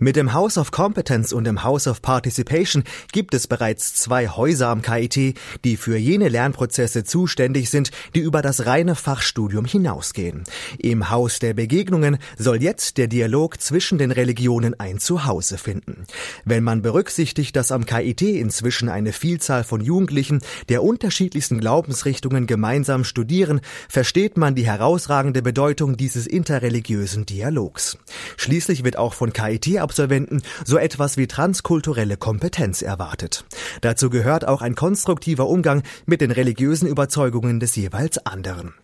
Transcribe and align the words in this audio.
Mit 0.00 0.14
dem 0.14 0.32
House 0.32 0.58
of 0.58 0.70
Competence 0.70 1.32
und 1.32 1.42
dem 1.42 1.64
House 1.64 1.88
of 1.88 2.02
Participation 2.02 2.84
gibt 3.10 3.34
es 3.34 3.48
bereits 3.48 3.94
zwei 3.94 4.28
Häuser 4.28 4.68
am 4.68 4.80
KIT, 4.80 5.36
die 5.64 5.76
für 5.76 5.96
jene 5.96 6.28
Lernprozesse 6.28 7.02
zuständig 7.02 7.68
sind, 7.68 7.90
die 8.14 8.20
über 8.20 8.40
das 8.40 8.66
reine 8.66 8.94
Fachstudium 8.94 9.64
hinausgehen. 9.64 10.44
Im 10.78 11.10
Haus 11.10 11.40
der 11.40 11.52
Begegnungen 11.54 12.18
soll 12.36 12.62
jetzt 12.62 12.96
der 12.96 13.08
Dialog 13.08 13.60
zwischen 13.60 13.98
den 13.98 14.12
Religionen 14.12 14.78
ein 14.78 15.00
Zuhause 15.00 15.58
finden. 15.58 16.04
Wenn 16.44 16.62
man 16.62 16.80
berücksichtigt, 16.80 17.56
dass 17.56 17.72
am 17.72 17.84
KIT 17.84 18.22
inzwischen 18.22 18.88
eine 18.88 19.12
Vielzahl 19.12 19.64
von 19.64 19.80
Jugendlichen 19.80 20.42
der 20.68 20.84
unterschiedlichsten 20.84 21.58
Glaubensrichtungen 21.58 22.46
gemeinsam 22.46 23.02
studieren, 23.02 23.60
versteht 23.88 24.36
man 24.36 24.54
die 24.54 24.64
herausragende 24.64 25.42
Bedeutung 25.42 25.96
dieses 25.96 26.28
interreligiösen 26.28 27.26
Dialogs. 27.26 27.98
Schließlich 28.36 28.84
wird 28.84 28.96
auch 28.96 29.14
von 29.14 29.32
KIT 29.32 29.87
Absolventen 29.88 30.42
so 30.66 30.76
etwas 30.76 31.16
wie 31.16 31.26
transkulturelle 31.26 32.18
Kompetenz 32.18 32.82
erwartet. 32.82 33.46
Dazu 33.80 34.10
gehört 34.10 34.46
auch 34.46 34.60
ein 34.60 34.74
konstruktiver 34.74 35.48
Umgang 35.48 35.82
mit 36.04 36.20
den 36.20 36.30
religiösen 36.30 36.86
Überzeugungen 36.86 37.58
des 37.58 37.74
jeweils 37.74 38.18
anderen. 38.26 38.74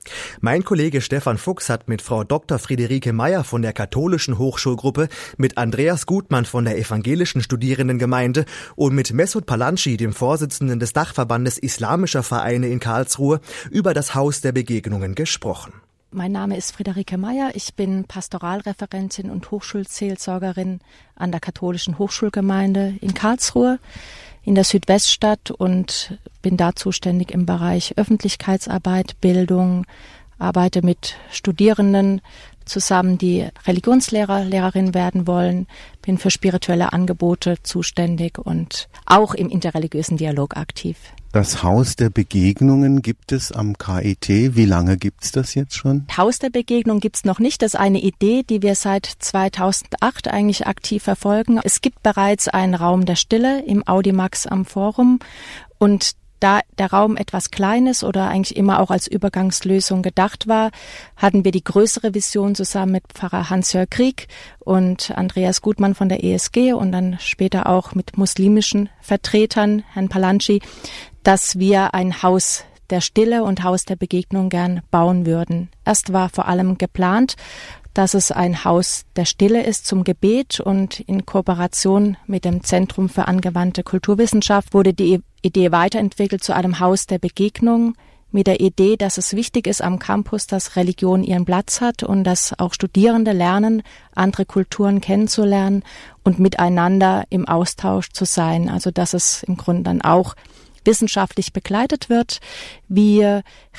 Mein 0.40 0.64
Kollege 0.64 1.02
Stefan 1.02 1.36
Fuchs 1.36 1.68
hat 1.68 1.88
mit 1.88 2.00
Frau 2.00 2.24
Dr. 2.24 2.58
Friederike 2.58 3.12
Meyer 3.12 3.44
von 3.44 3.60
der 3.60 3.74
katholischen 3.74 4.38
Hochschulgruppe, 4.38 5.08
mit 5.36 5.58
Andreas 5.58 6.06
Gutmann 6.06 6.46
von 6.46 6.64
der 6.64 6.78
evangelischen 6.78 7.42
Studierendengemeinde 7.42 8.46
und 8.74 8.94
mit 8.94 9.12
Mesut 9.12 9.44
Palanci, 9.44 9.98
dem 9.98 10.14
Vorsitzenden 10.14 10.80
des 10.80 10.94
Dachverbandes 10.94 11.58
Islamischer 11.58 12.22
Vereine 12.22 12.68
in 12.68 12.80
Karlsruhe, 12.80 13.42
über 13.70 13.92
das 13.92 14.14
Haus 14.14 14.40
der 14.40 14.52
Begegnungen 14.52 15.14
gesprochen. 15.14 15.83
Mein 16.16 16.30
Name 16.30 16.56
ist 16.56 16.70
Friederike 16.70 17.18
Meyer. 17.18 17.50
Ich 17.54 17.74
bin 17.74 18.04
Pastoralreferentin 18.04 19.32
und 19.32 19.50
Hochschulseelsorgerin 19.50 20.78
an 21.16 21.32
der 21.32 21.40
Katholischen 21.40 21.98
Hochschulgemeinde 21.98 22.94
in 23.00 23.14
Karlsruhe 23.14 23.80
in 24.44 24.54
der 24.54 24.62
Südweststadt 24.62 25.50
und 25.50 26.16
bin 26.40 26.56
da 26.56 26.76
zuständig 26.76 27.32
im 27.32 27.46
Bereich 27.46 27.98
Öffentlichkeitsarbeit, 27.98 29.20
Bildung, 29.20 29.86
arbeite 30.38 30.82
mit 30.82 31.16
Studierenden 31.32 32.20
zusammen, 32.64 33.18
die 33.18 33.46
Religionslehrer, 33.66 34.44
Lehrerin 34.44 34.94
werden 34.94 35.26
wollen, 35.26 35.66
bin 36.02 36.18
für 36.18 36.30
spirituelle 36.30 36.92
Angebote 36.92 37.56
zuständig 37.62 38.38
und 38.38 38.88
auch 39.06 39.34
im 39.34 39.48
interreligiösen 39.48 40.16
Dialog 40.16 40.56
aktiv. 40.56 40.96
Das 41.32 41.64
Haus 41.64 41.96
der 41.96 42.10
Begegnungen 42.10 43.02
gibt 43.02 43.32
es 43.32 43.50
am 43.50 43.76
KIT. 43.76 44.28
Wie 44.28 44.66
lange 44.66 44.96
gibt 44.96 45.24
es 45.24 45.32
das 45.32 45.54
jetzt 45.54 45.74
schon? 45.74 46.06
Haus 46.16 46.38
der 46.38 46.50
Begegnung 46.50 47.00
gibt 47.00 47.16
es 47.16 47.24
noch 47.24 47.40
nicht. 47.40 47.60
Das 47.60 47.74
ist 47.74 47.80
eine 47.80 48.00
Idee, 48.00 48.44
die 48.44 48.62
wir 48.62 48.76
seit 48.76 49.06
2008 49.18 50.28
eigentlich 50.28 50.68
aktiv 50.68 51.02
verfolgen. 51.02 51.58
Es 51.64 51.80
gibt 51.80 52.04
bereits 52.04 52.46
einen 52.46 52.74
Raum 52.74 53.04
der 53.04 53.16
Stille 53.16 53.64
im 53.64 53.84
Audimax 53.84 54.46
am 54.46 54.64
Forum 54.64 55.18
und 55.78 56.12
da 56.44 56.60
der 56.76 56.92
Raum 56.92 57.16
etwas 57.16 57.50
klein 57.50 57.86
ist 57.86 58.04
oder 58.04 58.28
eigentlich 58.28 58.54
immer 58.54 58.80
auch 58.80 58.90
als 58.90 59.06
Übergangslösung 59.06 60.02
gedacht 60.02 60.46
war, 60.46 60.72
hatten 61.16 61.42
wir 61.42 61.52
die 61.52 61.64
größere 61.64 62.12
Vision 62.12 62.54
zusammen 62.54 62.92
mit 62.92 63.04
Pfarrer 63.14 63.48
Hans-Jörg 63.48 63.88
Krieg 63.88 64.28
und 64.58 65.10
Andreas 65.16 65.62
Gutmann 65.62 65.94
von 65.94 66.10
der 66.10 66.22
ESG 66.22 66.74
und 66.74 66.92
dann 66.92 67.16
später 67.18 67.66
auch 67.66 67.94
mit 67.94 68.18
muslimischen 68.18 68.90
Vertretern, 69.00 69.84
Herrn 69.94 70.10
Palanci, 70.10 70.60
dass 71.22 71.58
wir 71.58 71.94
ein 71.94 72.22
Haus 72.22 72.64
der 72.90 73.00
Stille 73.00 73.42
und 73.42 73.62
Haus 73.62 73.86
der 73.86 73.96
Begegnung 73.96 74.50
gern 74.50 74.82
bauen 74.90 75.24
würden. 75.24 75.70
Erst 75.86 76.12
war 76.12 76.28
vor 76.28 76.46
allem 76.46 76.76
geplant, 76.76 77.36
dass 77.94 78.14
es 78.14 78.32
ein 78.32 78.64
Haus 78.64 79.04
der 79.16 79.24
Stille 79.24 79.62
ist 79.62 79.86
zum 79.86 80.04
Gebet 80.04 80.60
und 80.60 81.00
in 81.00 81.24
Kooperation 81.24 82.16
mit 82.26 82.44
dem 82.44 82.62
Zentrum 82.64 83.08
für 83.08 83.28
angewandte 83.28 83.84
Kulturwissenschaft 83.84 84.74
wurde 84.74 84.92
die 84.92 85.20
Idee 85.42 85.72
weiterentwickelt 85.72 86.42
zu 86.42 86.54
einem 86.54 86.80
Haus 86.80 87.06
der 87.06 87.18
Begegnung 87.18 87.94
mit 88.32 88.48
der 88.48 88.60
Idee, 88.60 88.96
dass 88.96 89.16
es 89.16 89.34
wichtig 89.34 89.68
ist 89.68 89.80
am 89.80 90.00
Campus, 90.00 90.48
dass 90.48 90.74
Religion 90.74 91.22
ihren 91.22 91.44
Platz 91.44 91.80
hat 91.80 92.02
und 92.02 92.24
dass 92.24 92.58
auch 92.58 92.74
Studierende 92.74 93.30
lernen, 93.30 93.82
andere 94.12 94.44
Kulturen 94.44 95.00
kennenzulernen 95.00 95.84
und 96.24 96.40
miteinander 96.40 97.24
im 97.30 97.46
Austausch 97.46 98.10
zu 98.10 98.24
sein. 98.24 98.68
Also 98.68 98.90
dass 98.90 99.14
es 99.14 99.44
im 99.44 99.56
Grunde 99.56 99.84
dann 99.84 100.02
auch 100.02 100.34
wissenschaftlich 100.84 101.52
begleitet 101.52 102.10
wird, 102.10 102.40
wie 102.88 103.24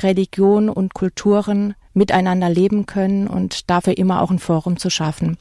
Religion 0.02 0.70
und 0.70 0.94
Kulturen 0.94 1.76
miteinander 1.96 2.50
leben 2.50 2.86
können 2.86 3.28
und 3.28 3.70
dafür 3.70 3.98
immer 3.98 4.22
auch 4.22 4.30
ein 4.30 4.40
Forum 4.40 4.78
zu 4.78 4.90
schaffen. 4.90 5.38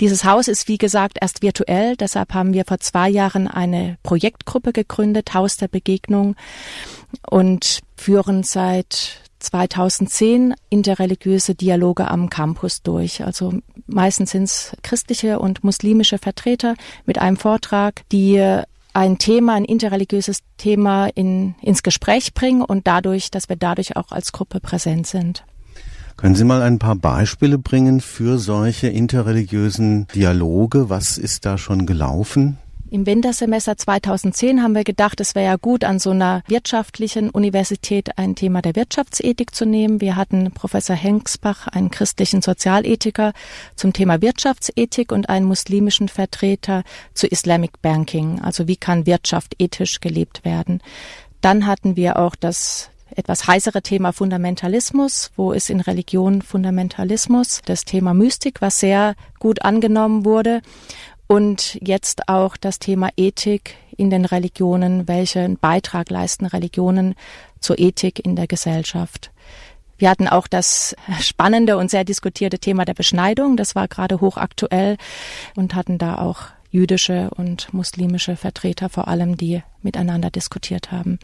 Dieses 0.00 0.24
Haus 0.24 0.48
ist, 0.48 0.66
wie 0.66 0.78
gesagt, 0.78 1.18
erst 1.20 1.42
virtuell. 1.42 1.96
Deshalb 1.96 2.34
haben 2.34 2.52
wir 2.52 2.64
vor 2.64 2.78
zwei 2.80 3.08
Jahren 3.08 3.46
eine 3.46 3.96
Projektgruppe 4.02 4.72
gegründet, 4.72 5.34
Haus 5.34 5.56
der 5.56 5.68
Begegnung, 5.68 6.34
und 7.30 7.80
führen 7.96 8.42
seit 8.42 9.20
2010 9.38 10.54
interreligiöse 10.70 11.54
Dialoge 11.54 12.08
am 12.08 12.28
Campus 12.28 12.82
durch. 12.82 13.24
Also 13.24 13.54
meistens 13.86 14.30
sind 14.32 14.44
es 14.44 14.72
christliche 14.82 15.38
und 15.38 15.62
muslimische 15.62 16.18
Vertreter 16.18 16.74
mit 17.06 17.18
einem 17.18 17.36
Vortrag, 17.36 18.02
die 18.10 18.62
ein 18.94 19.18
Thema, 19.18 19.54
ein 19.54 19.64
interreligiöses 19.64 20.38
Thema 20.56 21.08
in, 21.08 21.54
ins 21.60 21.82
Gespräch 21.82 22.32
bringen 22.32 22.62
und 22.62 22.86
dadurch, 22.86 23.30
dass 23.30 23.48
wir 23.48 23.56
dadurch 23.56 23.96
auch 23.96 24.12
als 24.12 24.32
Gruppe 24.32 24.60
präsent 24.60 25.06
sind. 25.06 25.44
Können 26.16 26.36
Sie 26.36 26.44
mal 26.44 26.62
ein 26.62 26.78
paar 26.78 26.94
Beispiele 26.94 27.58
bringen 27.58 28.00
für 28.00 28.38
solche 28.38 28.88
interreligiösen 28.88 30.06
Dialoge? 30.14 30.88
Was 30.88 31.18
ist 31.18 31.44
da 31.44 31.58
schon 31.58 31.86
gelaufen? 31.86 32.58
Im 32.94 33.06
Wintersemester 33.06 33.76
2010 33.76 34.62
haben 34.62 34.76
wir 34.76 34.84
gedacht, 34.84 35.20
es 35.20 35.34
wäre 35.34 35.46
ja 35.46 35.56
gut, 35.56 35.82
an 35.82 35.98
so 35.98 36.10
einer 36.10 36.44
wirtschaftlichen 36.46 37.28
Universität 37.28 38.18
ein 38.18 38.36
Thema 38.36 38.62
der 38.62 38.76
Wirtschaftsethik 38.76 39.52
zu 39.52 39.66
nehmen. 39.66 40.00
Wir 40.00 40.14
hatten 40.14 40.52
Professor 40.52 40.94
Hengsbach, 40.94 41.66
einen 41.66 41.90
christlichen 41.90 42.40
Sozialethiker, 42.40 43.32
zum 43.74 43.92
Thema 43.92 44.22
Wirtschaftsethik 44.22 45.10
und 45.10 45.28
einen 45.28 45.46
muslimischen 45.46 46.08
Vertreter 46.08 46.84
zu 47.14 47.26
Islamic 47.26 47.82
Banking. 47.82 48.40
Also 48.40 48.68
wie 48.68 48.76
kann 48.76 49.06
Wirtschaft 49.06 49.56
ethisch 49.58 49.98
gelebt 49.98 50.44
werden? 50.44 50.80
Dann 51.40 51.66
hatten 51.66 51.96
wir 51.96 52.16
auch 52.16 52.36
das 52.36 52.90
etwas 53.16 53.46
heißere 53.46 53.82
Thema 53.82 54.12
Fundamentalismus. 54.12 55.30
Wo 55.36 55.52
ist 55.52 55.70
in 55.70 55.80
Religion 55.80 56.42
Fundamentalismus? 56.42 57.62
Das 57.64 57.84
Thema 57.84 58.14
Mystik, 58.14 58.60
was 58.60 58.80
sehr 58.80 59.14
gut 59.38 59.62
angenommen 59.62 60.24
wurde. 60.24 60.62
Und 61.26 61.78
jetzt 61.80 62.28
auch 62.28 62.56
das 62.56 62.78
Thema 62.78 63.08
Ethik 63.16 63.76
in 63.96 64.10
den 64.10 64.24
Religionen. 64.24 65.08
Welchen 65.08 65.58
Beitrag 65.58 66.10
leisten 66.10 66.46
Religionen 66.46 67.14
zur 67.60 67.78
Ethik 67.78 68.24
in 68.24 68.36
der 68.36 68.46
Gesellschaft? 68.46 69.30
Wir 69.96 70.10
hatten 70.10 70.28
auch 70.28 70.48
das 70.48 70.96
spannende 71.20 71.76
und 71.76 71.90
sehr 71.90 72.04
diskutierte 72.04 72.58
Thema 72.58 72.84
der 72.84 72.94
Beschneidung. 72.94 73.56
Das 73.56 73.74
war 73.74 73.88
gerade 73.88 74.20
hochaktuell 74.20 74.96
und 75.54 75.74
hatten 75.74 75.98
da 75.98 76.18
auch 76.18 76.48
jüdische 76.70 77.30
und 77.30 77.72
muslimische 77.72 78.34
Vertreter 78.34 78.88
vor 78.88 79.06
allem, 79.06 79.36
die 79.36 79.62
miteinander 79.82 80.30
diskutiert 80.30 80.90
haben. 80.90 81.20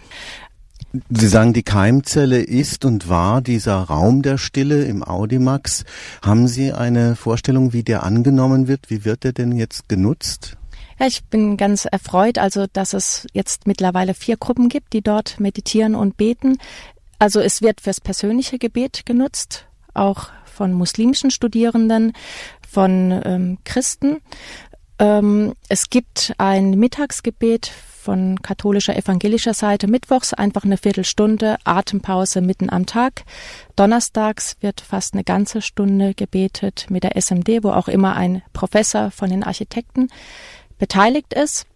Sie 1.09 1.29
sagen, 1.29 1.53
die 1.53 1.63
Keimzelle 1.63 2.43
ist 2.43 2.85
und 2.85 3.09
war 3.09 3.43
dieser 3.43 3.77
Raum 3.77 4.23
der 4.23 4.39
Stille 4.39 4.85
im 4.85 5.05
Audimax. 5.05 5.85
Haben 6.21 6.49
Sie 6.49 6.73
eine 6.73 7.15
Vorstellung, 7.15 7.73
wie 7.73 7.85
der 7.85 8.03
angenommen 8.03 8.67
wird? 8.67 8.91
Wie 8.91 9.05
wird 9.05 9.23
der 9.23 9.33
denn 9.33 9.53
jetzt 9.53 9.89
genutzt? 9.89 10.57
Ja, 10.99 11.07
ich 11.07 11.25
bin 11.25 11.57
ganz 11.57 11.85
erfreut, 11.85 12.39
also 12.39 12.67
dass 12.71 12.93
es 12.93 13.27
jetzt 13.33 13.67
mittlerweile 13.67 14.15
vier 14.15 14.37
Gruppen 14.37 14.69
gibt, 14.69 14.93
die 14.93 15.01
dort 15.01 15.39
meditieren 15.39 15.95
und 15.95 16.17
beten. 16.17 16.59
Also 17.19 17.41
es 17.41 17.63
wird 17.63 17.81
fürs 17.81 18.01
persönliche 18.01 18.59
Gebet 18.59 19.07
genutzt, 19.07 19.67
auch 19.95 20.29
von 20.45 20.73
muslimischen 20.73 21.31
Studierenden, 21.31 22.13
von 22.69 23.21
ähm, 23.25 23.59
Christen. 23.65 24.19
Ähm, 24.99 25.55
es 25.69 25.89
gibt 25.89 26.35
ein 26.37 26.73
Mittagsgebet 26.73 27.73
von 28.11 28.43
katholischer 28.43 28.97
evangelischer 28.97 29.55
Seite 29.55 29.87
mittwochs 29.87 30.35
einfach 30.35 30.65
eine 30.65 30.77
Viertelstunde 30.77 31.59
Atempause 31.63 32.41
mitten 32.41 32.69
am 32.69 32.85
Tag. 32.85 33.23
Donnerstags 33.77 34.57
wird 34.61 34.81
fast 34.81 35.15
eine 35.15 35.23
ganze 35.23 35.63
Stunde 35.63 36.15
gebetet 36.15 36.87
mit 36.91 37.05
der 37.05 37.17
SMD, 37.17 37.63
wo 37.63 37.71
auch 37.71 37.87
immer 37.87 38.17
ein 38.17 38.43
Professor 38.53 39.13
von 39.13 39.31
den 39.31 39.45
Architekten 39.45 40.09
beteiligt 40.77 41.35
ist. 41.35 41.67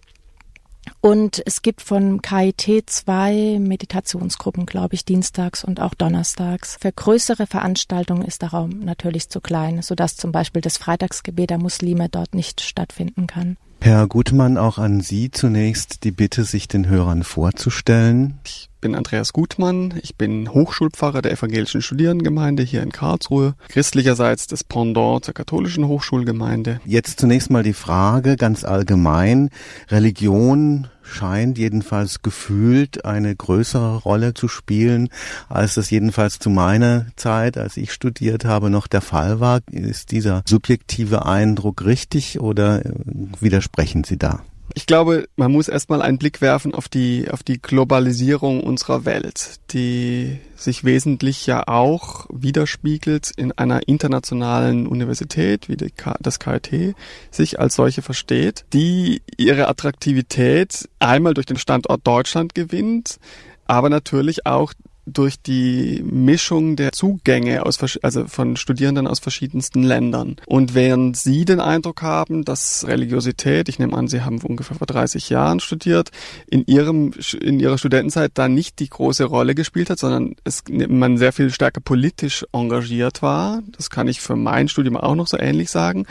Und 1.00 1.40
es 1.46 1.62
gibt 1.62 1.82
von 1.82 2.20
KIT 2.20 2.90
zwei 2.90 3.60
Meditationsgruppen, 3.60 4.66
glaube 4.66 4.96
ich, 4.96 5.04
dienstags 5.04 5.62
und 5.62 5.78
auch 5.78 5.94
donnerstags. 5.94 6.78
Für 6.80 6.90
größere 6.90 7.46
Veranstaltungen 7.46 8.24
ist 8.24 8.42
der 8.42 8.50
Raum 8.50 8.80
natürlich 8.80 9.28
zu 9.28 9.40
klein, 9.40 9.82
sodass 9.82 10.16
zum 10.16 10.32
Beispiel 10.32 10.62
das 10.62 10.78
Freitagsgebet 10.78 11.50
der 11.50 11.58
Muslime 11.58 12.08
dort 12.08 12.34
nicht 12.34 12.60
stattfinden 12.60 13.28
kann. 13.28 13.56
Herr 13.84 14.06
Gutmann, 14.06 14.56
auch 14.56 14.78
an 14.78 15.02
Sie 15.02 15.30
zunächst 15.30 16.04
die 16.04 16.10
Bitte, 16.10 16.44
sich 16.44 16.68
den 16.68 16.88
Hörern 16.88 17.22
vorzustellen. 17.22 18.38
Ich 18.46 18.70
bin 18.80 18.94
Andreas 18.94 19.34
Gutmann, 19.34 19.92
ich 20.02 20.16
bin 20.16 20.48
Hochschulpfarrer 20.48 21.20
der 21.20 21.32
evangelischen 21.32 21.82
Studierendengemeinde 21.82 22.62
hier 22.62 22.82
in 22.82 22.92
Karlsruhe, 22.92 23.56
christlicherseits 23.68 24.46
das 24.46 24.64
Pendant 24.64 25.26
zur 25.26 25.34
katholischen 25.34 25.86
Hochschulgemeinde. 25.86 26.80
Jetzt 26.86 27.20
zunächst 27.20 27.50
mal 27.50 27.62
die 27.62 27.74
Frage 27.74 28.36
ganz 28.36 28.64
allgemein. 28.64 29.50
Religion 29.90 30.88
scheint 31.04 31.58
jedenfalls 31.58 32.22
gefühlt 32.22 33.04
eine 33.04 33.34
größere 33.34 33.98
Rolle 33.98 34.34
zu 34.34 34.48
spielen, 34.48 35.08
als 35.48 35.74
das 35.74 35.90
jedenfalls 35.90 36.38
zu 36.38 36.50
meiner 36.50 37.06
Zeit, 37.16 37.58
als 37.58 37.76
ich 37.76 37.92
studiert 37.92 38.44
habe, 38.44 38.70
noch 38.70 38.86
der 38.86 39.02
Fall 39.02 39.40
war. 39.40 39.60
Ist 39.70 40.10
dieser 40.10 40.42
subjektive 40.46 41.26
Eindruck 41.26 41.84
richtig 41.84 42.40
oder 42.40 42.84
äh, 42.84 42.92
widersprechen 43.40 44.04
Sie 44.04 44.16
da? 44.16 44.42
Ich 44.76 44.86
glaube, 44.86 45.28
man 45.36 45.52
muss 45.52 45.68
erstmal 45.68 46.02
einen 46.02 46.18
Blick 46.18 46.40
werfen 46.40 46.74
auf 46.74 46.88
die, 46.88 47.30
auf 47.30 47.44
die 47.44 47.62
Globalisierung 47.62 48.60
unserer 48.60 49.04
Welt, 49.04 49.60
die 49.70 50.40
sich 50.56 50.82
wesentlich 50.82 51.46
ja 51.46 51.68
auch 51.68 52.26
widerspiegelt 52.32 53.30
in 53.36 53.52
einer 53.52 53.86
internationalen 53.86 54.88
Universität, 54.88 55.68
wie 55.68 55.76
das 55.76 56.40
KIT 56.40 56.96
sich 57.30 57.60
als 57.60 57.76
solche 57.76 58.02
versteht, 58.02 58.64
die 58.72 59.22
ihre 59.36 59.68
Attraktivität 59.68 60.88
einmal 60.98 61.34
durch 61.34 61.46
den 61.46 61.56
Standort 61.56 62.04
Deutschland 62.04 62.56
gewinnt, 62.56 63.20
aber 63.66 63.90
natürlich 63.90 64.44
auch 64.44 64.74
durch 65.06 65.40
die 65.40 66.02
Mischung 66.04 66.76
der 66.76 66.92
Zugänge 66.92 67.64
aus, 67.66 67.78
also 68.02 68.26
von 68.26 68.56
Studierenden 68.56 69.06
aus 69.06 69.18
verschiedensten 69.18 69.82
Ländern. 69.82 70.36
Und 70.46 70.74
während 70.74 71.16
Sie 71.16 71.44
den 71.44 71.60
Eindruck 71.60 72.02
haben, 72.02 72.44
dass 72.44 72.86
Religiosität, 72.86 73.68
ich 73.68 73.78
nehme 73.78 73.96
an, 73.96 74.08
Sie 74.08 74.22
haben 74.22 74.40
ungefähr 74.40 74.76
vor 74.76 74.86
30 74.86 75.28
Jahren 75.30 75.60
studiert, 75.60 76.10
in 76.50 76.64
Ihrem, 76.66 77.12
in 77.40 77.60
Ihrer 77.60 77.78
Studentenzeit 77.78 78.32
da 78.34 78.48
nicht 78.48 78.78
die 78.78 78.88
große 78.88 79.24
Rolle 79.24 79.54
gespielt 79.54 79.90
hat, 79.90 79.98
sondern 79.98 80.36
es, 80.44 80.62
man 80.68 81.18
sehr 81.18 81.32
viel 81.32 81.50
stärker 81.50 81.80
politisch 81.80 82.44
engagiert 82.52 83.22
war, 83.22 83.62
das 83.76 83.90
kann 83.90 84.08
ich 84.08 84.20
für 84.20 84.36
mein 84.36 84.68
Studium 84.68 84.96
auch 84.96 85.14
noch 85.14 85.26
so 85.26 85.38
ähnlich 85.38 85.70
sagen, 85.70 86.06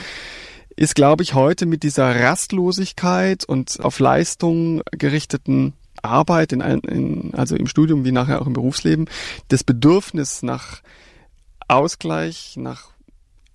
ist, 0.76 0.96
glaube 0.96 1.24
ich, 1.24 1.34
heute 1.34 1.66
mit 1.66 1.84
dieser 1.84 2.20
Rastlosigkeit 2.20 3.46
und 3.46 3.80
auf 3.82 4.00
Leistung 4.00 4.82
gerichteten 4.92 5.74
Arbeit, 6.04 6.52
in, 6.52 6.62
in, 6.62 7.34
also 7.34 7.56
im 7.56 7.68
Studium 7.68 8.06
wie 8.06 8.12
nachher 8.12 8.42
auch 8.42 8.48
im 8.48 8.54
Berufsleben, 8.54 9.10
das 9.48 9.64
Bedürfnis 9.64 10.44
nach 10.44 10.82
Ausgleich, 11.68 12.56
nach 12.58 12.90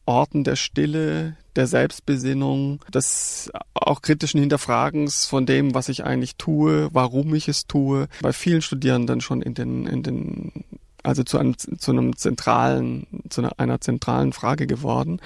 Orten 0.06 0.42
der 0.42 0.56
Stille, 0.56 1.36
der 1.54 1.66
Selbstbesinnung, 1.66 2.80
des 2.92 3.50
auch 3.74 4.00
kritischen 4.00 4.40
Hinterfragens 4.40 5.26
von 5.26 5.44
dem, 5.44 5.74
was 5.74 5.90
ich 5.90 6.04
eigentlich 6.04 6.36
tue, 6.36 6.88
warum 6.92 7.34
ich 7.34 7.48
es 7.48 7.66
tue, 7.66 8.08
bei 8.22 8.32
vielen 8.32 8.62
Studierenden 8.62 9.20
schon 9.20 9.42
in 9.42 9.54
den, 9.54 9.86
in 9.86 10.02
den 10.02 10.64
also 11.02 11.24
zu 11.24 11.38
einem, 11.38 11.56
zu 11.58 11.90
einem 11.90 12.16
zentralen, 12.16 13.06
zu 13.28 13.42
einer, 13.42 13.52
einer 13.58 13.80
zentralen 13.80 14.32
Frage 14.32 14.66
geworden. 14.66 15.20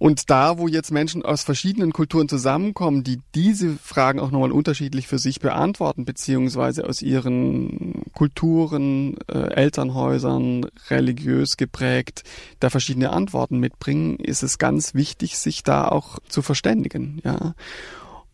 Und 0.00 0.30
da, 0.30 0.56
wo 0.56 0.66
jetzt 0.66 0.92
Menschen 0.92 1.26
aus 1.26 1.42
verschiedenen 1.42 1.92
Kulturen 1.92 2.26
zusammenkommen, 2.26 3.04
die 3.04 3.20
diese 3.34 3.76
Fragen 3.76 4.18
auch 4.18 4.30
nochmal 4.30 4.50
unterschiedlich 4.50 5.06
für 5.06 5.18
sich 5.18 5.40
beantworten, 5.40 6.06
beziehungsweise 6.06 6.88
aus 6.88 7.02
ihren 7.02 8.04
Kulturen, 8.14 9.18
äh, 9.28 9.52
Elternhäusern, 9.52 10.64
religiös 10.88 11.58
geprägt, 11.58 12.22
da 12.60 12.70
verschiedene 12.70 13.10
Antworten 13.10 13.58
mitbringen, 13.58 14.16
ist 14.16 14.42
es 14.42 14.56
ganz 14.56 14.94
wichtig, 14.94 15.36
sich 15.36 15.64
da 15.64 15.86
auch 15.86 16.18
zu 16.30 16.40
verständigen, 16.40 17.20
ja. 17.22 17.54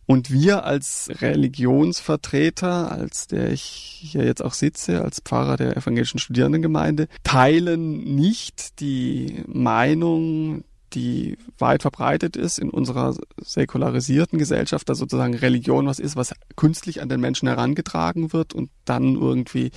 Und 0.05 0.31
wir 0.31 0.63
als 0.63 1.09
Religionsvertreter, 1.19 2.93
als 2.93 3.27
der 3.27 3.51
ich 3.51 3.61
hier 3.61 4.23
jetzt 4.23 4.41
auch 4.41 4.53
sitze, 4.53 5.03
als 5.03 5.19
Pfarrer 5.19 5.57
der 5.57 5.75
evangelischen 5.75 6.17
Studierendengemeinde, 6.17 7.09
teilen 7.23 8.15
nicht 8.15 8.79
die 8.79 9.43
Meinung 9.47 10.63
die 10.93 11.37
weit 11.57 11.81
verbreitet 11.81 12.35
ist 12.35 12.59
in 12.59 12.69
unserer 12.69 13.15
säkularisierten 13.41 14.39
Gesellschaft, 14.39 14.87
dass 14.87 14.97
sozusagen 14.97 15.35
Religion 15.35 15.87
was 15.87 15.99
ist, 15.99 16.15
was 16.15 16.33
künstlich 16.55 17.01
an 17.01 17.09
den 17.09 17.19
Menschen 17.19 17.47
herangetragen 17.47 18.33
wird 18.33 18.53
und 18.53 18.69
dann 18.85 19.15
irgendwie 19.15 19.71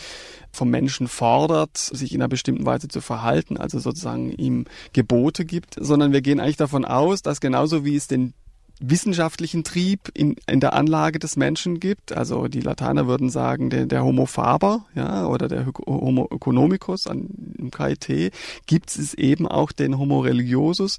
vom 0.52 0.70
Menschen 0.70 1.08
fordert, 1.08 1.76
sich 1.76 2.14
in 2.14 2.20
einer 2.20 2.28
bestimmten 2.28 2.66
Weise 2.66 2.88
zu 2.88 3.00
verhalten, 3.00 3.56
also 3.56 3.78
sozusagen 3.78 4.32
ihm 4.32 4.66
Gebote 4.92 5.44
gibt, 5.44 5.76
sondern 5.78 6.12
wir 6.12 6.22
gehen 6.22 6.40
eigentlich 6.40 6.56
davon 6.56 6.84
aus, 6.84 7.22
dass 7.22 7.40
genauso 7.40 7.84
wie 7.84 7.96
es 7.96 8.06
den 8.06 8.34
wissenschaftlichen 8.80 9.62
Trieb 9.62 10.10
in, 10.14 10.36
in 10.48 10.60
der 10.60 10.72
Anlage 10.72 11.18
des 11.18 11.36
Menschen 11.36 11.80
gibt. 11.80 12.12
Also 12.16 12.48
die 12.48 12.60
Lateiner 12.60 13.06
würden 13.06 13.30
sagen, 13.30 13.70
der, 13.70 13.86
der 13.86 14.02
Homo 14.02 14.26
faber, 14.26 14.86
ja, 14.94 15.26
oder 15.26 15.48
der 15.48 15.66
Homo 15.86 16.28
economicus 16.30 17.06
an, 17.06 17.28
im 17.58 17.70
KIT, 17.70 18.32
gibt 18.66 18.96
es 18.96 19.14
eben 19.14 19.46
auch 19.46 19.72
den 19.72 19.98
Homo 19.98 20.20
religiosus, 20.20 20.98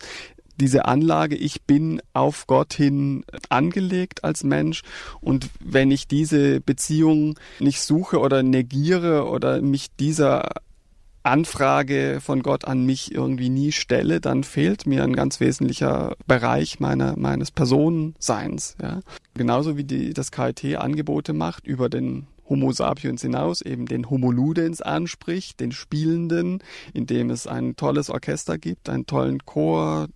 diese 0.58 0.86
Anlage, 0.86 1.36
ich 1.36 1.64
bin 1.64 2.02
auf 2.14 2.46
Gott 2.46 2.74
hin 2.74 3.24
angelegt 3.50 4.24
als 4.24 4.44
Mensch 4.44 4.84
und 5.20 5.50
wenn 5.60 5.90
ich 5.90 6.08
diese 6.08 6.62
Beziehung 6.62 7.40
nicht 7.60 7.82
suche 7.82 8.20
oder 8.20 8.44
negiere 8.44 9.28
oder 9.28 9.62
mich 9.62 9.88
dieser 10.00 10.52
Anfrage 11.24 12.20
von 12.22 12.42
Gott 12.42 12.66
an 12.66 12.86
mich 12.86 13.14
irgendwie 13.14 13.50
nie 13.50 13.72
stelle, 13.72 14.22
dann 14.22 14.44
fehlt 14.44 14.86
mir 14.86 15.04
ein 15.04 15.14
ganz 15.14 15.40
wesentlicher 15.40 16.16
Bereich 16.26 16.80
meiner, 16.80 17.18
meines 17.18 17.52
Personenseins. 17.52 18.76
Ja. 18.82 19.02
Genauso 19.36 19.78
wie 19.78 19.84
die, 19.84 20.14
das 20.14 20.32
KIT 20.32 20.76
Angebote 20.78 21.34
macht 21.34 21.68
über 21.68 21.90
den 21.90 22.28
Homo 22.52 22.74
sapiens 22.74 23.22
hinaus, 23.22 23.62
eben 23.62 23.86
den 23.86 24.10
Homo 24.10 24.30
ludens 24.30 24.82
anspricht, 24.82 25.62
den 25.62 25.72
Spielenden, 25.72 26.60
indem 26.94 27.30
es 27.30 27.48
ein 27.48 27.78
tolles 27.78 28.10
Orchester 28.10 28.58
gibt, 28.58 28.90
einen 28.90 29.06
tollen 29.06 29.46
Chor, 29.46 30.10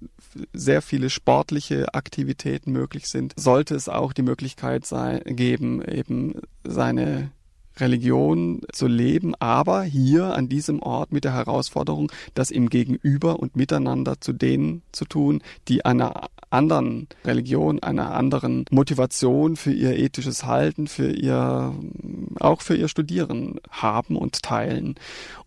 sehr 0.51 0.81
viele 0.81 1.09
sportliche 1.09 1.93
Aktivitäten 1.93 2.73
möglich 2.73 3.07
sind, 3.07 3.33
sollte 3.37 3.73
es 3.73 3.87
auch 3.87 4.11
die 4.11 4.21
Möglichkeit 4.21 4.85
sein, 4.85 5.21
geben, 5.25 5.81
eben 5.81 6.41
seine 6.65 7.31
Religion 7.79 8.61
zu 8.71 8.87
leben, 8.87 9.35
aber 9.35 9.83
hier 9.83 10.35
an 10.35 10.49
diesem 10.49 10.81
Ort 10.81 11.11
mit 11.11 11.23
der 11.23 11.33
Herausforderung, 11.33 12.11
das 12.33 12.51
im 12.51 12.69
Gegenüber 12.69 13.39
und 13.39 13.55
miteinander 13.55 14.19
zu 14.19 14.33
denen 14.33 14.81
zu 14.91 15.05
tun, 15.05 15.41
die 15.67 15.85
einer 15.85 16.29
anderen 16.49 17.07
Religion, 17.25 17.81
einer 17.83 18.13
anderen 18.13 18.65
Motivation 18.71 19.55
für 19.55 19.73
ihr 19.73 19.97
ethisches 19.97 20.45
Halten, 20.45 20.87
für 20.87 21.11
ihr, 21.11 21.73
auch 22.39 22.61
für 22.61 22.75
ihr 22.75 22.87
Studieren 22.87 23.59
haben 23.69 24.15
und 24.15 24.41
teilen. 24.41 24.95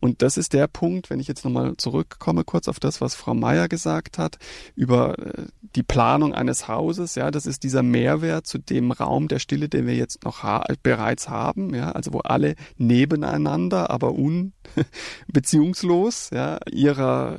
Und 0.01 0.23
das 0.23 0.37
ist 0.37 0.53
der 0.53 0.67
Punkt, 0.67 1.11
wenn 1.11 1.21
ich 1.21 1.29
jetzt 1.29 1.45
nochmal 1.45 1.77
zurückkomme 1.77 2.45
kurz 2.45 2.69
auf 2.69 2.79
das, 2.81 3.01
was 3.01 3.15
Frau 3.15 3.35
Meier 3.35 3.69
gesagt 3.69 4.19
hat, 4.19 4.39
über 4.75 5.19
äh, 5.19 5.45
die 5.77 5.83
Planung 5.83 6.35
eines 6.35 6.69
Hauses, 6.69 7.15
ja, 7.15 7.31
das 7.31 7.47
ist 7.47 7.63
dieser 7.63 7.83
Mehrwert 7.83 8.47
zu 8.47 8.59
dem 8.59 8.91
Raum 8.91 9.29
der 9.29 9.39
Stille, 9.39 9.69
den 9.69 9.87
wir 9.87 9.94
jetzt 9.94 10.25
noch 10.25 10.43
ha 10.43 10.65
bereits 10.82 11.29
haben, 11.29 11.75
ja, 11.75 11.93
also 11.93 12.13
wo 12.19 12.22
alle 12.22 12.55
nebeneinander, 12.77 13.91
aber 13.91 14.15
unbeziehungslos, 14.15 16.31
ja, 16.32 16.58
ihrer 16.70 17.39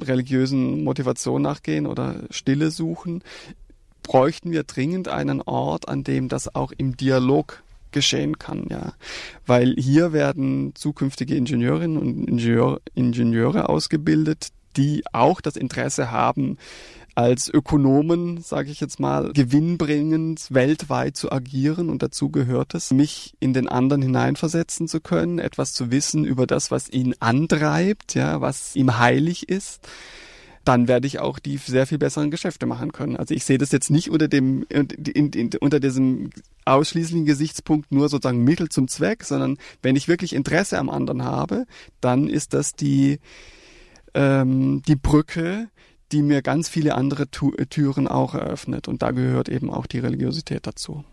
religiösen 0.00 0.84
Motivation 0.84 1.42
nachgehen 1.42 1.86
oder 1.86 2.22
Stille 2.30 2.70
suchen, 2.70 3.22
bräuchten 4.02 4.50
wir 4.50 4.64
dringend 4.64 5.08
einen 5.08 5.42
Ort, 5.42 5.88
an 5.88 6.04
dem 6.04 6.28
das 6.28 6.54
auch 6.54 6.72
im 6.76 6.96
Dialog 6.96 7.62
geschehen 7.92 8.38
kann, 8.38 8.66
ja. 8.70 8.92
Weil 9.46 9.74
hier 9.76 10.12
werden 10.12 10.74
zukünftige 10.74 11.34
Ingenieurinnen 11.34 11.98
und 11.98 12.28
Ingenieur, 12.28 12.80
Ingenieure 12.94 13.68
ausgebildet, 13.68 14.48
die 14.76 15.02
auch 15.12 15.40
das 15.40 15.56
Interesse 15.56 16.12
haben, 16.12 16.56
als 17.14 17.48
Ökonomen, 17.48 18.40
sage 18.42 18.70
ich 18.70 18.80
jetzt 18.80 19.00
mal, 19.00 19.32
gewinnbringend 19.32 20.46
weltweit 20.50 21.16
zu 21.16 21.30
agieren 21.30 21.88
und 21.88 22.02
dazu 22.02 22.30
gehört 22.30 22.74
es, 22.74 22.90
mich 22.92 23.34
in 23.40 23.52
den 23.52 23.68
anderen 23.68 24.02
hineinversetzen 24.02 24.88
zu 24.88 25.00
können, 25.00 25.38
etwas 25.38 25.72
zu 25.72 25.90
wissen 25.90 26.24
über 26.24 26.46
das, 26.46 26.70
was 26.70 26.88
ihn 26.88 27.14
antreibt, 27.20 28.14
ja, 28.14 28.40
was 28.40 28.76
ihm 28.76 28.98
heilig 28.98 29.48
ist 29.48 29.80
dann 30.64 30.88
werde 30.88 31.06
ich 31.06 31.20
auch 31.20 31.38
die 31.38 31.56
sehr 31.56 31.86
viel 31.86 31.98
besseren 31.98 32.30
Geschäfte 32.30 32.66
machen 32.66 32.92
können. 32.92 33.16
Also 33.16 33.34
ich 33.34 33.44
sehe 33.44 33.58
das 33.58 33.72
jetzt 33.72 33.90
nicht 33.90 34.10
unter 34.10 34.28
dem 34.28 34.64
in, 34.68 35.32
in, 35.32 35.50
unter 35.58 35.80
diesem 35.80 36.30
ausschließlichen 36.64 37.24
Gesichtspunkt 37.24 37.90
nur 37.90 38.08
sozusagen 38.08 38.44
Mittel 38.44 38.68
zum 38.68 38.86
Zweck, 38.86 39.24
sondern 39.24 39.56
wenn 39.82 39.96
ich 39.96 40.06
wirklich 40.06 40.34
Interesse 40.34 40.78
am 40.78 40.90
anderen 40.90 41.24
habe, 41.24 41.66
dann 42.00 42.28
ist 42.28 42.52
das 42.52 42.74
die 42.74 43.20
ähm, 44.12 44.82
die 44.86 44.96
Brücke, 44.96 45.68
die 46.12 46.22
mir 46.22 46.42
ganz 46.42 46.68
viele 46.68 46.94
andere 46.94 47.28
Türen 47.30 48.08
auch 48.08 48.34
eröffnet. 48.34 48.88
Und 48.88 49.02
da 49.02 49.10
gehört 49.10 49.48
eben 49.48 49.70
auch 49.70 49.86
die 49.86 49.98
Religiosität 49.98 50.66
dazu. 50.66 51.04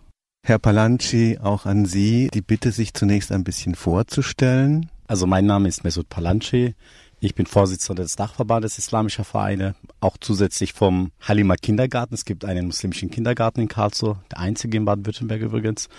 Herr 0.45 0.59
Palanci, 0.59 1.39
auch 1.41 1.65
an 1.65 1.85
Sie 1.85 2.29
die 2.33 2.41
Bitte, 2.41 2.71
sich 2.71 2.93
zunächst 2.93 3.31
ein 3.31 3.43
bisschen 3.43 3.75
vorzustellen. 3.75 4.89
Also 5.07 5.27
mein 5.27 5.45
Name 5.45 5.67
ist 5.67 5.83
Mesut 5.83 6.09
Palanci. 6.09 6.75
Ich 7.19 7.33
bin 7.33 7.47
Vorsitzender 7.47 8.03
des 8.03 8.15
Dachverbandes 8.15 8.77
Islamischer 8.77 9.23
Vereine, 9.23 9.73
auch 9.99 10.17
zusätzlich 10.19 10.73
vom 10.73 11.11
Halima 11.19 11.55
Kindergarten. 11.55 12.13
Es 12.13 12.25
gibt 12.25 12.45
einen 12.45 12.67
muslimischen 12.67 13.09
Kindergarten 13.09 13.61
in 13.61 13.67
Karlsruhe, 13.67 14.19
der 14.31 14.39
einzige 14.39 14.77
in 14.77 14.85
Baden-Württemberg 14.85 15.41
übrigens 15.41 15.89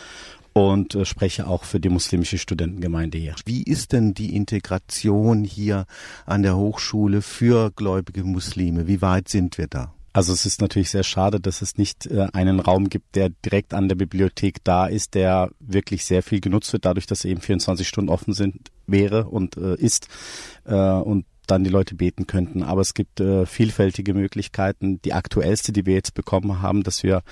und 0.52 0.95
äh, 0.95 1.05
spreche 1.05 1.47
auch 1.47 1.64
für 1.64 1.81
die 1.81 1.88
muslimische 1.88 2.38
Studentengemeinde 2.38 3.19
hier. 3.19 3.35
Wie 3.45 3.62
ist 3.62 3.93
denn 3.93 4.14
die 4.14 4.35
Integration 4.35 5.45
hier 5.45 5.87
an 6.26 6.43
der 6.43 6.57
Hochschule 6.57 7.23
für 7.23 7.71
gläubige 7.71 8.25
Muslime? 8.25 8.87
Wie 8.87 9.02
weit 9.02 9.28
sind 9.28 9.59
wir 9.59 9.67
da? 9.69 9.95
Also 10.12 10.33
es 10.33 10.47
ist 10.47 10.61
natürlich 10.61 10.90
sehr 10.90 11.05
schade, 11.05 11.38
dass 11.38 11.62
es 11.62 11.76
nicht 11.76 12.07
äh, 12.07 12.26
einen 12.33 12.61
Raum 12.61 12.88
gibt, 12.88 13.14
der 13.14 13.28
direkt 13.45 13.75
an 13.75 13.88
der 13.88 13.95
Bibliothek 13.95 14.64
da 14.64 14.87
ist, 14.87 15.14
der 15.14 15.50
wirklich 15.61 16.05
sehr 16.05 16.23
viel 16.23 16.40
genutzt 16.40 16.73
wird, 16.73 16.87
dadurch, 16.87 17.07
dass 17.07 17.25
eben 17.25 17.40
24 17.40 17.87
Stunden 17.87 18.11
offen 18.11 18.33
sind, 18.35 18.71
wäre 18.87 19.26
und 19.26 19.57
äh, 19.57 19.76
ist 19.76 20.09
äh, 20.64 20.75
und 20.75 21.25
dann 21.47 21.64
die 21.64 21.71
Leute 21.71 21.95
beten 21.95 22.26
könnten. 22.26 22.62
Aber 22.62 22.81
es 22.81 22.95
gibt 22.95 23.21
äh, 23.21 23.47
vielfältige 23.47 24.14
Möglichkeiten. 24.14 25.00
Die 25.02 25.12
aktuellste, 25.12 25.73
die 25.73 25.87
wir 25.87 25.95
jetzt 25.95 26.14
bekommen 26.14 26.62
haben, 26.62 26.83
dass 26.83 27.02
wir 27.02 27.23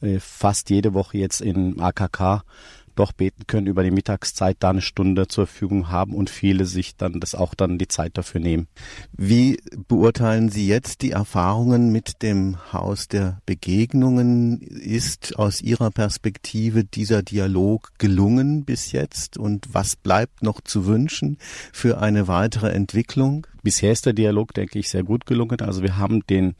äh, 0.00 0.18
fast 0.20 0.70
jede 0.70 0.94
Woche 0.94 1.18
jetzt 1.18 1.40
in 1.40 1.80
AKK 1.80 2.42
doch 2.98 3.12
beten 3.12 3.46
können 3.46 3.68
über 3.68 3.84
die 3.84 3.92
Mittagszeit, 3.92 4.56
da 4.58 4.70
eine 4.70 4.80
Stunde 4.80 5.28
zur 5.28 5.46
Verfügung 5.46 5.88
haben 5.88 6.14
und 6.14 6.30
viele 6.30 6.64
sich 6.64 6.96
dann 6.96 7.20
das 7.20 7.34
auch 7.34 7.54
dann 7.54 7.78
die 7.78 7.86
Zeit 7.86 8.18
dafür 8.18 8.40
nehmen. 8.40 8.66
Wie 9.12 9.58
beurteilen 9.86 10.48
Sie 10.48 10.66
jetzt 10.66 11.02
die 11.02 11.12
Erfahrungen 11.12 11.92
mit 11.92 12.22
dem 12.22 12.56
Haus 12.72 13.06
der 13.06 13.40
Begegnungen? 13.46 14.60
Ist 14.60 15.38
aus 15.38 15.60
Ihrer 15.60 15.90
Perspektive 15.90 16.82
dieser 16.84 17.22
Dialog 17.22 17.92
gelungen 17.98 18.64
bis 18.64 18.90
jetzt 18.90 19.38
und 19.38 19.72
was 19.72 19.94
bleibt 19.94 20.42
noch 20.42 20.60
zu 20.60 20.86
wünschen 20.86 21.38
für 21.72 22.00
eine 22.00 22.26
weitere 22.26 22.70
Entwicklung? 22.70 23.46
Bisher 23.62 23.92
ist 23.92 24.06
der 24.06 24.12
Dialog, 24.12 24.54
denke 24.54 24.78
ich, 24.78 24.88
sehr 24.88 25.04
gut 25.04 25.24
gelungen. 25.24 25.60
Also 25.60 25.82
wir 25.82 25.98
haben 25.98 26.26
den 26.26 26.54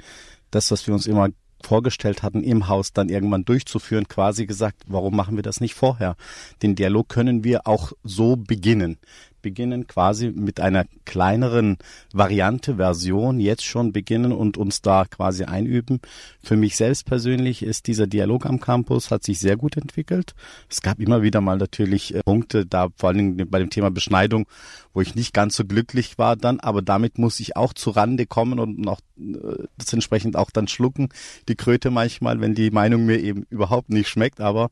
das, 0.51 0.71
was 0.71 0.87
wir 0.87 0.95
uns 0.95 1.07
immer 1.07 1.29
vorgestellt 1.63 2.23
hatten, 2.23 2.43
im 2.43 2.69
Haus 2.69 2.93
dann 2.93 3.09
irgendwann 3.09 3.45
durchzuführen, 3.45 4.09
quasi 4.09 4.47
gesagt, 4.47 4.83
warum 4.87 5.17
machen 5.17 5.37
wir 5.37 5.43
das 5.43 5.61
nicht 5.61 5.75
vorher? 5.75 6.17
Den 6.63 6.75
Dialog 6.75 7.09
können 7.09 7.45
wir 7.45 7.67
auch 7.67 7.93
so 8.03 8.37
beginnen 8.37 8.99
beginnen, 9.43 9.87
quasi 9.87 10.31
mit 10.31 10.61
einer 10.61 10.85
kleineren 11.05 11.79
Variante, 12.13 12.77
Version 12.77 13.41
jetzt 13.41 13.65
schon 13.65 13.93
beginnen 13.93 14.33
und 14.33 14.57
uns 14.57 14.83
da 14.83 15.05
quasi 15.05 15.45
einüben. 15.45 16.01
Für 16.43 16.57
mich 16.57 16.77
selbst 16.77 17.07
persönlich 17.07 17.63
ist 17.63 17.87
dieser 17.87 18.07
Dialog 18.07 18.47
am 18.47 18.61
Campus, 18.61 19.11
hat 19.11 19.25
sich 19.25 19.39
sehr 19.39 19.57
gut 19.57 19.77
entwickelt. 19.77 20.35
Es 20.69 20.83
gab 20.83 21.01
immer 21.01 21.23
wieder 21.23 21.41
mal 21.41 21.59
natürlich 21.59 22.15
äh, 22.15 22.21
Punkte, 22.25 22.67
da 22.67 22.89
vor 22.97 23.09
allen 23.09 23.37
Dingen 23.37 23.51
bei 23.51 23.59
dem 23.59 23.71
Thema 23.71 23.91
Beschneidung, 23.91 24.47
wo 24.93 25.01
ich 25.01 25.15
nicht 25.15 25.33
ganz 25.33 25.57
so 25.57 25.65
glücklich 25.65 26.19
war 26.19 26.37
dann, 26.37 26.61
aber 26.61 26.83
damit 26.83 27.19
muss 27.19 27.41
ich 27.41 27.57
auch 27.57 27.73
zu 27.73 27.91
Rande 27.91 28.27
kommen 28.27 28.59
und 28.59 28.87
auch 28.89 29.01
äh, 29.19 29.65
das 29.77 29.93
entsprechend 29.93 30.37
auch 30.37 30.51
dann 30.51 30.69
schlucken, 30.69 31.09
die 31.49 31.55
Kröte 31.55 31.91
manchmal, 31.91 32.41
wenn 32.41 32.55
die 32.55 32.71
Meinung 32.71 33.07
mir 33.07 33.19
eben 33.19 33.47
überhaupt 33.51 33.91
nicht 33.91 34.09
schmeckt, 34.09 34.41
aber 34.41 34.71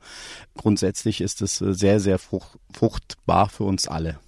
grundsätzlich 0.57 1.21
ist 1.21 1.43
es 1.43 1.61
äh, 1.61 1.75
sehr, 1.75 2.01
sehr 2.01 2.19
fruchtbar 2.19 3.49
für 3.49 3.65
uns 3.65 3.89
alle. 3.89 4.19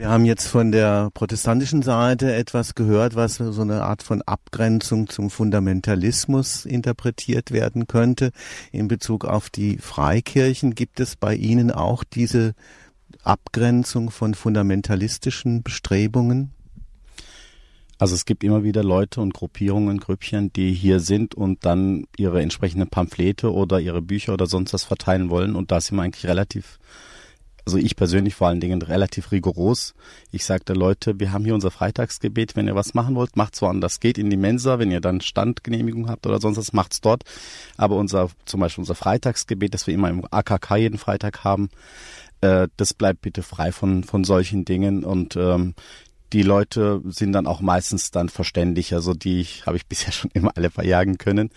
Wir 0.00 0.08
haben 0.08 0.24
jetzt 0.24 0.48
von 0.48 0.72
der 0.72 1.10
protestantischen 1.12 1.82
Seite 1.82 2.34
etwas 2.34 2.74
gehört, 2.74 3.16
was 3.16 3.34
so 3.34 3.60
eine 3.60 3.82
Art 3.82 4.02
von 4.02 4.22
Abgrenzung 4.22 5.10
zum 5.10 5.28
Fundamentalismus 5.28 6.64
interpretiert 6.64 7.50
werden 7.50 7.86
könnte. 7.86 8.30
In 8.72 8.88
Bezug 8.88 9.26
auf 9.26 9.50
die 9.50 9.76
Freikirchen 9.76 10.74
gibt 10.74 11.00
es 11.00 11.16
bei 11.16 11.34
Ihnen 11.34 11.70
auch 11.70 12.02
diese 12.02 12.54
Abgrenzung 13.24 14.10
von 14.10 14.32
fundamentalistischen 14.32 15.62
Bestrebungen? 15.62 16.52
Also 17.98 18.14
es 18.14 18.24
gibt 18.24 18.42
immer 18.42 18.64
wieder 18.64 18.82
Leute 18.82 19.20
und 19.20 19.34
Gruppierungen, 19.34 19.98
Grüppchen, 19.98 20.50
die 20.50 20.72
hier 20.72 21.00
sind 21.00 21.34
und 21.34 21.66
dann 21.66 22.06
ihre 22.16 22.40
entsprechenden 22.40 22.88
Pamphlete 22.88 23.52
oder 23.52 23.80
ihre 23.80 24.00
Bücher 24.00 24.32
oder 24.32 24.46
sonst 24.46 24.72
was 24.72 24.84
verteilen 24.84 25.28
wollen. 25.28 25.54
Und 25.54 25.70
da 25.70 25.78
sind 25.78 25.98
wir 25.98 26.04
eigentlich 26.04 26.26
relativ 26.26 26.78
also 27.64 27.78
ich 27.78 27.96
persönlich 27.96 28.34
vor 28.34 28.48
allen 28.48 28.60
Dingen 28.60 28.82
relativ 28.82 29.32
rigoros. 29.32 29.94
Ich 30.30 30.44
sagte, 30.44 30.72
Leute, 30.72 31.20
wir 31.20 31.32
haben 31.32 31.44
hier 31.44 31.54
unser 31.54 31.70
Freitagsgebet. 31.70 32.56
Wenn 32.56 32.66
ihr 32.66 32.74
was 32.74 32.94
machen 32.94 33.14
wollt, 33.14 33.36
macht's 33.36 33.62
woanders. 33.62 34.00
Geht 34.00 34.18
in 34.18 34.30
die 34.30 34.36
Mensa. 34.36 34.78
Wenn 34.78 34.90
ihr 34.90 35.00
dann 35.00 35.20
Standgenehmigung 35.20 36.08
habt 36.08 36.26
oder 36.26 36.40
sonst 36.40 36.56
was, 36.56 36.72
macht's 36.72 37.00
dort. 37.00 37.24
Aber 37.76 37.96
unser, 37.96 38.28
zum 38.44 38.60
Beispiel 38.60 38.82
unser 38.82 38.94
Freitagsgebet, 38.94 39.74
das 39.74 39.86
wir 39.86 39.94
immer 39.94 40.10
im 40.10 40.24
AKK 40.30 40.76
jeden 40.76 40.98
Freitag 40.98 41.44
haben, 41.44 41.70
äh, 42.40 42.68
das 42.76 42.94
bleibt 42.94 43.22
bitte 43.22 43.42
frei 43.42 43.72
von, 43.72 44.04
von 44.04 44.24
solchen 44.24 44.64
Dingen. 44.64 45.04
Und 45.04 45.36
ähm, 45.36 45.74
die 46.32 46.42
Leute 46.42 47.02
sind 47.06 47.32
dann 47.32 47.46
auch 47.46 47.60
meistens 47.60 48.10
dann 48.10 48.28
verständlich. 48.28 48.94
Also 48.94 49.14
die 49.14 49.44
habe 49.66 49.76
ich 49.76 49.86
bisher 49.88 50.12
schon 50.12 50.30
immer 50.32 50.52
alle 50.56 50.70
verjagen 50.70 51.18
können. 51.18 51.50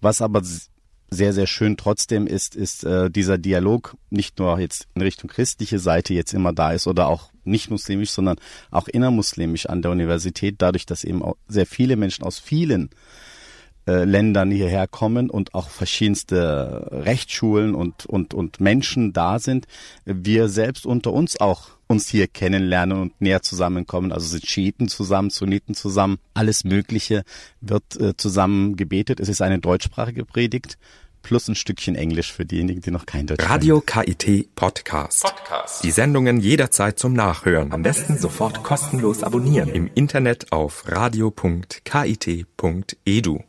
Was 0.00 0.22
aber 0.22 0.42
sehr, 1.10 1.32
sehr 1.32 1.46
schön 1.46 1.76
trotzdem 1.76 2.26
ist, 2.26 2.56
ist 2.56 2.84
äh, 2.84 3.10
dieser 3.10 3.38
Dialog 3.38 3.96
nicht 4.10 4.38
nur 4.38 4.58
jetzt 4.58 4.88
in 4.94 5.02
Richtung 5.02 5.30
christliche 5.30 5.78
Seite 5.78 6.14
jetzt 6.14 6.34
immer 6.34 6.52
da 6.52 6.72
ist 6.72 6.86
oder 6.86 7.08
auch 7.08 7.30
nicht 7.44 7.70
muslimisch, 7.70 8.10
sondern 8.10 8.36
auch 8.70 8.88
innermuslimisch 8.88 9.66
an 9.66 9.82
der 9.82 9.92
Universität, 9.92 10.56
dadurch, 10.58 10.84
dass 10.84 11.04
eben 11.04 11.22
auch 11.22 11.36
sehr 11.46 11.66
viele 11.66 11.96
Menschen 11.96 12.24
aus 12.24 12.38
vielen 12.38 12.90
äh, 13.86 14.04
Ländern 14.04 14.50
hierher 14.50 14.86
kommen 14.86 15.30
und 15.30 15.54
auch 15.54 15.70
verschiedenste 15.70 16.88
Rechtsschulen 16.90 17.74
und, 17.74 18.06
und, 18.06 18.34
und 18.34 18.60
Menschen 18.60 19.12
da 19.12 19.38
sind, 19.38 19.66
wir 20.04 20.48
selbst 20.48 20.86
unter 20.86 21.12
uns 21.12 21.40
auch 21.40 21.68
uns 21.88 22.08
hier 22.08 22.26
kennenlernen 22.26 23.00
und 23.00 23.20
näher 23.20 23.42
zusammenkommen. 23.42 24.12
Also 24.12 24.26
sind 24.26 24.46
Schiiten 24.46 24.88
zusammen, 24.88 25.30
Sunniten 25.30 25.74
zusammen, 25.74 26.18
alles 26.34 26.64
Mögliche 26.64 27.22
wird 27.60 27.98
äh, 28.00 28.16
zusammen 28.16 28.76
gebetet. 28.76 29.20
Es 29.20 29.28
ist 29.28 29.40
eine 29.40 29.60
deutschsprachige 29.60 30.24
Predigt 30.24 30.78
plus 31.26 31.48
ein 31.48 31.56
Stückchen 31.56 31.96
Englisch 31.96 32.32
für 32.32 32.44
diejenigen, 32.44 32.82
die 32.82 32.92
noch 32.92 33.04
kein 33.04 33.26
Deutsch 33.26 33.44
Radio 33.48 33.80
KIT 33.80 34.54
Podcast. 34.54 35.24
Podcast. 35.24 35.82
Die 35.82 35.90
Sendungen 35.90 36.38
jederzeit 36.38 37.00
zum 37.00 37.14
Nachhören. 37.14 37.72
Am 37.72 37.82
besten 37.82 38.16
sofort 38.16 38.62
kostenlos 38.62 39.24
abonnieren. 39.24 39.70
Im 39.70 39.90
Internet 39.92 40.52
auf 40.52 40.84
radio.kit.edu. 40.86 43.40